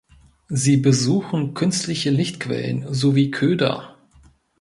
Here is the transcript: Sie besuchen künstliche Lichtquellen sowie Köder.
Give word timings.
Sie 0.49 0.77
besuchen 0.77 1.53
künstliche 1.53 2.09
Lichtquellen 2.09 2.91
sowie 2.91 3.29
Köder. 3.29 3.99